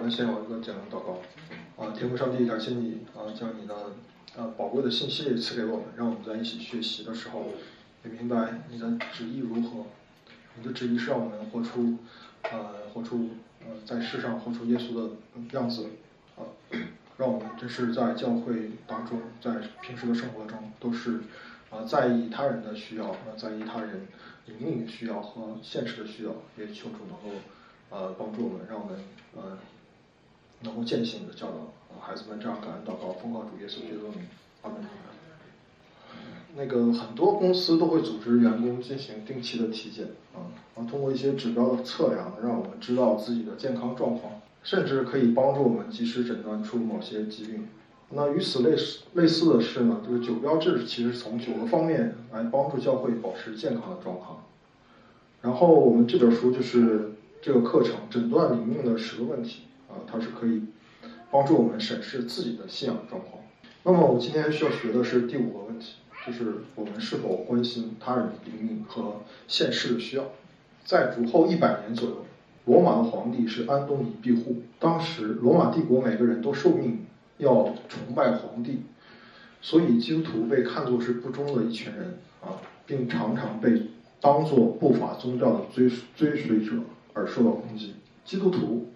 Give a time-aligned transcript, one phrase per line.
[0.00, 1.20] 我们先有一个简单祷告。
[1.76, 3.74] 啊，天父上帝，感谢你啊，将你的
[4.34, 7.48] 啊宝贵的信息赐给我们，让我们在一起学习的时候
[8.02, 9.84] 也明白你的旨意如何。
[10.56, 11.98] 你的旨意是让我们活出
[12.44, 13.28] 啊，活出
[13.60, 15.10] 呃在世上活出耶稣的
[15.52, 15.90] 样子
[16.38, 16.48] 啊，
[17.18, 21.20] 让我们真是在教会当中，在平时的生活中都是
[21.68, 24.08] 啊在意他人的需要，啊在意他人
[24.46, 27.38] 灵命的需要和现实的需要，也求主能够。
[27.92, 28.96] 呃，帮助我们，让我们
[29.34, 29.58] 呃
[30.62, 34.12] 能够践行的教导孩子们这样感恩祷告，奉靠主耶稣基督，
[34.62, 34.78] 阿门。
[36.56, 47.68] 那个很多公司都会组织员工进行定期的体检啊，然后通过一些指标的测量，让我们知道自己的健康状况，甚至可以帮助我们及时诊断出某些疾病。
[48.10, 54.44] 那与此类似类似的是呢，就是九标志其实从九个方面来帮助教会保持健康的状况。
[55.40, 57.12] 然后我们这本书就是。
[57.42, 60.62] 这个课程诊断灵命的十个问题啊，它是可以
[61.30, 63.42] 帮助我们审视自己的信仰状况。
[63.82, 70.24] 那么我今天需要学的是第五个问题，就是我们是否关心他人灵命和现世的需要。
[70.84, 72.24] 在主后一百年左右，
[72.66, 74.62] 罗马的皇帝是安东尼庇护。
[74.78, 77.06] 当时罗马帝国每个人都受命
[77.38, 78.82] 要崇拜皇帝，
[79.60, 83.82] 所以基督徒被看作是不忠的一群人啊，并常常被
[84.20, 86.72] 当作不法宗教的追追随者。
[87.12, 88.88] 而受到攻击，基督徒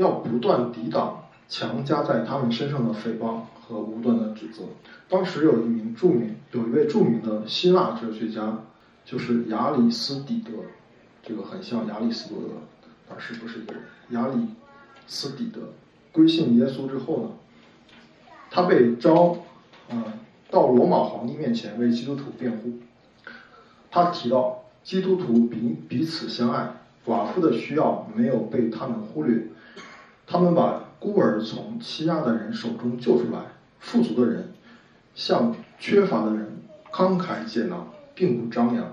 [0.00, 4.62] 要不断抵挡强加在他们身上的诽谤和无端的指责。
[5.10, 8.60] 当时有一名著名，有一位著名的希腊哲学家，
[9.04, 10.52] 就是亚里斯底德，
[11.22, 12.54] 这个很像亚里士多德，
[13.06, 13.82] 但是不是一个人。
[14.12, 14.46] 亚里
[15.06, 15.60] 斯底德
[16.12, 17.28] 归信耶稣之后呢，
[18.50, 19.36] 他被召，
[19.90, 20.02] 嗯，
[20.50, 22.78] 到罗马皇帝面前为基督徒辩护。
[23.90, 26.72] 他提到基督徒彼彼此相爱。
[27.06, 29.42] 寡妇的需要没有被他们忽略，
[30.32, 33.40] 他们把孤儿从欺压的人手中救出来，
[33.80, 34.52] 富足的人
[35.12, 38.92] 向缺乏的人慷慨解囊，并不张扬。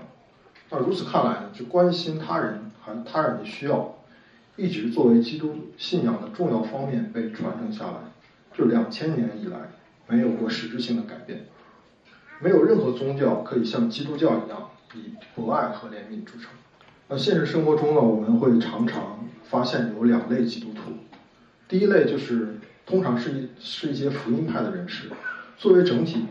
[0.68, 3.94] 那如此看来呢，就关心他人和他人的需要，
[4.56, 7.98] 一直作为基督信仰的重要方面被传承下来，
[8.52, 9.58] 就两千年以来
[10.08, 11.46] 没有过实质性的改变，
[12.40, 16.50] 没有任何宗教可以像基督教一样以博爱和怜悯著称。
[17.06, 20.90] 那现实生活中呢，我们会常常发现有两类基督徒。
[21.68, 22.56] 第一类就是
[22.86, 25.10] 通常是一是一些福音派的人士，
[25.58, 26.24] 作为整体，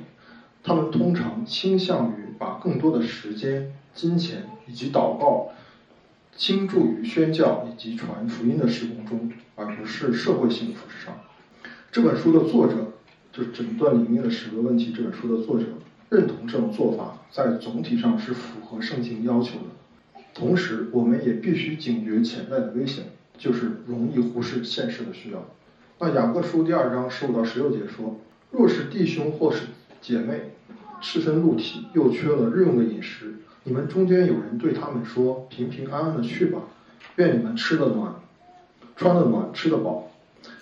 [0.63, 5.51] 他们通常倾向于把更多的时间、金钱以及祷告
[6.35, 11.15] 倾注于宣教以及传福音的施工中，而不是社会性服饰上。
[11.91, 12.93] 这本书的作者
[13.31, 15.65] 就是《诊断里面的十个问题》这本书的作者
[16.09, 20.21] 认同这种做法，在总体上是符合圣经要求的。
[20.33, 23.05] 同时，我们也必须警觉潜在的危险，
[23.37, 25.45] 就是容易忽视现实的需要。
[25.99, 28.19] 那雅各书第二章十五到十六节说
[28.51, 29.63] ：“若是弟兄或是
[30.01, 30.51] 姐妹
[31.01, 36.61] 赤身露体，又缺了日用的饮食，你们中间有人对他们说：‘平平安安的去吧，
[37.15, 38.15] 愿你们吃得暖，
[38.95, 40.11] 穿得暖，吃得饱’，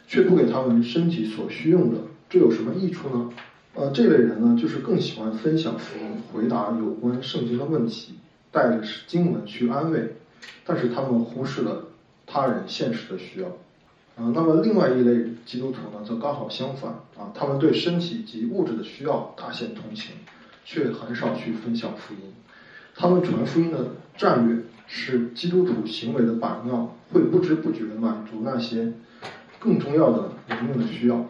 [0.08, 3.30] 却不给他们身体所需用的，这有什么益处呢？”
[3.76, 8.16] 呃，这类人呢，就是更喜欢分享福音，回答有关圣经的问题。
[8.52, 10.16] 带着经文去安慰，
[10.66, 11.85] 但是他们忽视了
[12.36, 13.48] 他人现实的需要。
[13.48, 20.16] 啊，那么另外一类基督徒呢，则刚好相反啊，他们对身体及物质的需要大显同情，
[20.66, 22.34] 却很少去分享福音。
[22.94, 28.92] 他们传福音的战略是基督徒行为的榜样，会不知不觉满足那些
[29.58, 31.26] 更重要的灵命的需要。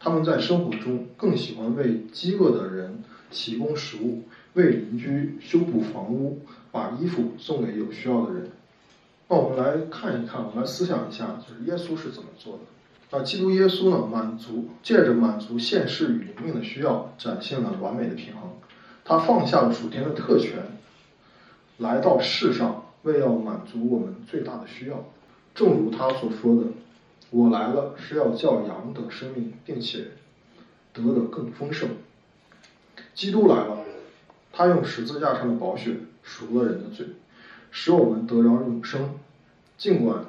[0.00, 4.24] 他们在生活中更喜欢为饥饿的人提供食物。
[4.54, 6.40] 为邻居修补房屋，
[6.72, 8.50] 把衣服送给有需要的人。
[9.34, 12.60] 那我们来看一看，我们来思想一下，就是耶稣是怎么做的。
[13.10, 18.42] 那基督耶稣呢，满足借着满足现世与灵命的需要，展现了完美的平衡。
[19.04, 20.78] 他放下了属天的特权，
[21.78, 25.04] 来到世上，为要满足我们最大的需要。
[25.52, 26.68] 正如他所说的
[27.30, 30.12] ：“我来了是要叫羊得生命，并且
[30.92, 31.88] 得的更丰盛。”
[33.16, 33.78] 基督来了。
[34.52, 37.04] 他用十字架上的宝血赎了人的罪，
[37.76, 39.10] 使我们得着永生。
[39.76, 40.26] 尽管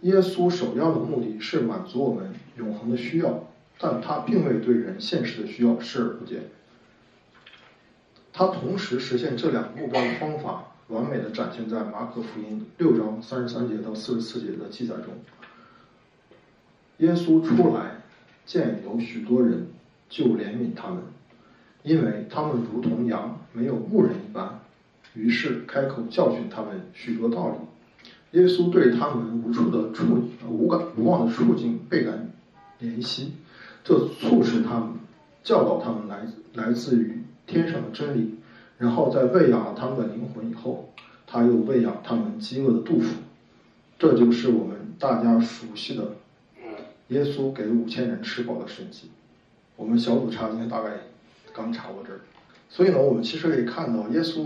[0.00, 3.44] 耶稣首要的目的是满足我们永恒的需要，
[3.78, 6.44] 但他并未对人现实的需要视而不见。
[8.32, 15.12] 他同时实现这两个目标的方法，完美的展现在马可福音六章三十三节到四十四节的记载中。
[16.98, 18.00] 耶稣出来，
[18.46, 19.66] 见有许多人，
[20.08, 21.02] 就怜悯他们。
[21.82, 24.14] 因为他们如同羊没有牧人，
[25.14, 28.38] 于是开口教训他们许多道理。
[28.38, 32.32] 耶稣对他们无处的处无感无望的处境倍感
[32.80, 33.32] 怜惜，
[33.84, 34.90] 这促使他们
[35.42, 38.34] 教导他们来来自于天上的真理，
[38.76, 40.92] 然后在喂养了他们的灵魂以后，
[41.26, 43.14] 他又喂养他们饥饿的肚腹。
[43.96, 46.16] 这就是我们大家熟悉的
[47.08, 49.10] 耶稣给五千人吃饱的神迹。
[49.76, 50.90] 我们小组查今天大概
[51.54, 52.20] 刚查过这儿，
[52.68, 54.44] 所以呢，我们其实可以看到耶稣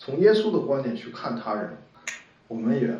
[0.00, 1.76] 从耶稣的观点去看他人，
[2.48, 2.98] 我们也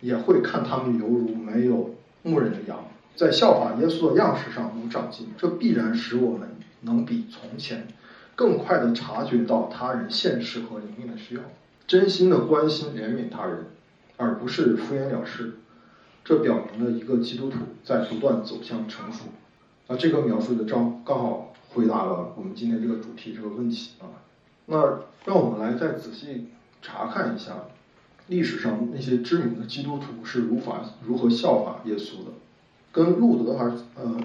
[0.00, 6.48] 也会看他们犹如没有牧人的羊，在效法耶稣的样式上有长进，这必然使我们
[6.80, 7.86] 能比从前
[8.34, 11.42] 更快地察觉到他人现实和灵命的需要，
[11.86, 13.66] 真心的关心怜悯他人。
[14.16, 15.54] 而不是敷衍了事，
[16.22, 19.20] 这表明了一个基督徒在不断走向成熟。
[19.86, 24.19] 啊，这个描述的章刚好回答了我们今天这个主题这个问题啊。
[24.70, 26.46] 那让我们来再仔细
[26.80, 27.56] 查看一下
[28.28, 32.30] 历史上那些知名的基督徒是如法如何效法耶稣的。
[32.92, 34.16] 跟路德还是呃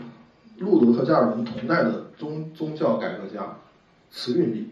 [0.60, 3.58] 路德和加尔文同代的宗宗教改革家
[4.12, 4.70] 慈运利，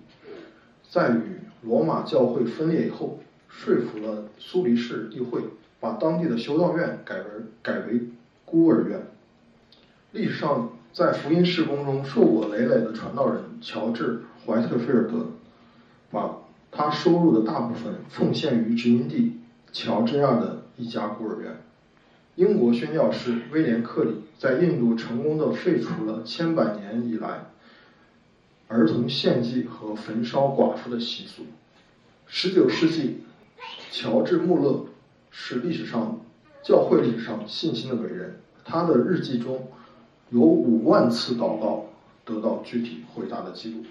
[0.90, 3.20] 在与罗马教会分裂以后。
[3.56, 5.44] 说服了苏黎世议会，
[5.80, 7.24] 把当地的修道院改为
[7.62, 8.02] 改为
[8.46, 9.00] 孤儿院。
[10.12, 15.28] 历史上，在福音事工中硕果累累的传道人乔治·怀特菲尔德，
[16.14, 16.38] 把
[16.72, 19.42] 他收入的大部分奉献于殖民地
[19.74, 21.58] 乔治亚的一家孤儿院。
[22.36, 27.48] 英国宣教士威廉·克里在印度成功的废除了千百年以来
[28.70, 31.44] 儿童献祭和焚烧寡妇的习俗。
[32.28, 33.20] 十九世纪。
[33.92, 34.86] 乔治·穆勒
[35.30, 36.20] 是历史上
[36.64, 39.68] 教会历史上信心的伟人，他的日记中
[40.32, 41.86] 有五万次祷告
[42.26, 43.84] 得到具体回答的记录，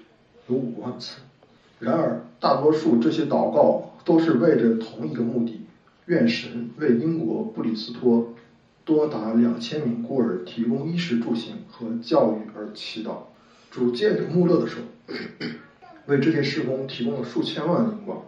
[0.49, 1.21] 有五万次。
[1.83, 5.63] 然而，大多数这些祷告都是为着同一个目的：
[6.07, 8.33] 愿神为英国布里斯托
[8.85, 13.15] 多达两千名孤儿提供衣食住行和教育而祈祷。
[13.69, 14.79] 主借着穆勒的手，
[16.07, 18.23] 为这些事工提供了数千万英镑。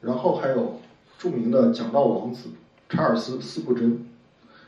[0.00, 0.78] 然后还有。
[1.18, 2.48] 著名的讲道王子
[2.88, 4.06] 查尔斯·斯布珍，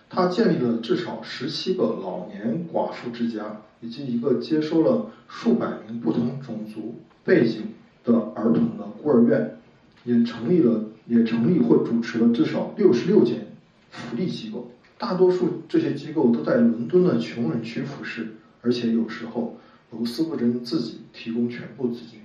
[0.09, 6.95] 他建立了至少十七个老年寡妇之家，以及一个接收了数百名不同种族
[7.25, 9.57] 背景的儿童的孤儿院，
[10.05, 13.47] 也成立了也成立或主持了至少六十六间
[13.91, 14.71] 福利机构。
[14.97, 19.57] 大多数这些机构都在伦敦的穷人区服侍，而且有时候
[19.93, 22.21] 由斯布珍自己提供全部资金。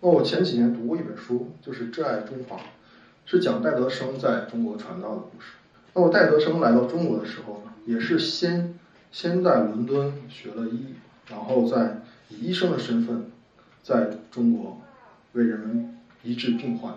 [0.00, 2.56] 那我前几年读过一本书，就是《挚爱中华》。
[3.24, 5.52] 是讲戴德生在中国传道的故事。
[5.94, 8.74] 那我戴德生来到中国的时候呢，也是先
[9.12, 10.86] 先在伦敦学了医，
[11.30, 13.26] 然后在以医生的身份
[13.80, 14.82] 在中国
[15.32, 16.94] 为人们医治病患。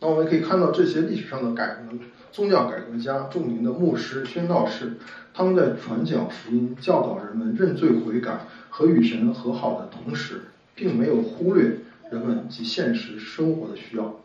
[0.00, 1.96] 那我们可以看到这些历史上的改革
[2.32, 4.94] 宗教改革家、著名的牧师、宣道士，
[5.32, 10.42] 他们在传讲福音、教导人们认罪悔改和与神和好的同时，
[10.74, 11.78] 并没有忽略
[12.10, 14.16] 人们及现实生活的需要。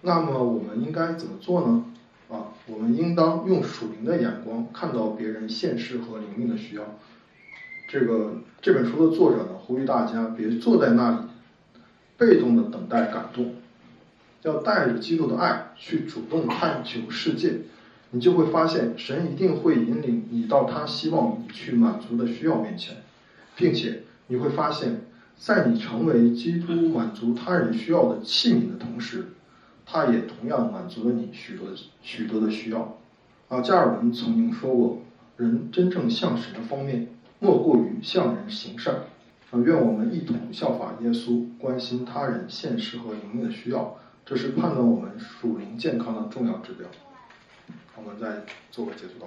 [0.00, 1.84] 那么我们应该怎么做呢？
[2.28, 6.82] 啊，我们应当用属灵的眼光看到别人现实和灵命的需要。
[7.88, 11.16] 这个这本书的作者呢，呼吁大家别坐在那里，
[12.16, 13.54] 被动的等待感动，
[14.42, 17.60] 要带着基督的爱去主动探求世界，
[18.10, 22.96] 你就会发现神一定会引领你到他希望你去满足的需要面前，
[23.56, 25.02] 并且你会发现，
[25.36, 29.26] 在你成为基督满足他人需要的器皿的同时。
[29.84, 31.66] 他也同样满足了你许多
[32.02, 32.96] 许多的需要，
[33.48, 35.02] 啊，加尔文曾经说过，
[35.36, 37.08] 人真正向神的方面，
[37.40, 38.94] 莫过于向人行善，
[39.52, 46.88] 啊，愿我们一同效法耶稣，关心他人现实和灵命的需要，这是判断我们属灵健康的重要指标。
[47.94, 49.26] 我们再做个结束祷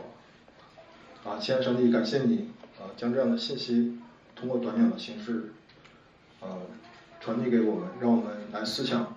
[1.24, 1.30] 告。
[1.30, 4.00] 啊，亲爱的上帝，感谢你，啊，将这样的信息
[4.36, 5.54] 通过短讲的形式，
[6.40, 6.58] 呃，
[7.20, 9.14] 传递给我们，让我们来思想。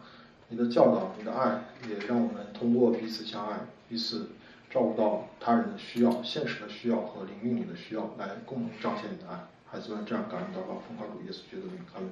[0.51, 4.29] 你的教导，你的爱，也让我们通过彼此相爱，彼此
[4.69, 9.39] 照顾到他人的需要、现实的需要和灵命里的需要，来共同彰显你的爱。
[9.71, 12.11] 孩子们，这样感恩祷告，奉告主耶稣基督的名，阿门。